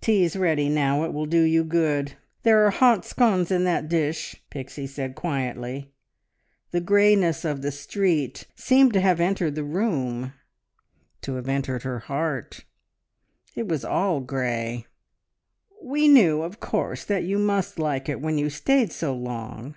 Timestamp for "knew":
16.08-16.42